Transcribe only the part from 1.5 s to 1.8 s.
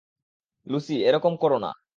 না!